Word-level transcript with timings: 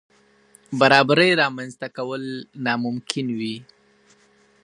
برابرۍ 0.79 1.31
رامنځ 1.41 1.71
ته 1.81 1.87
کول 1.97 2.23
ناممکن 2.65 3.27
وي. 3.39 3.55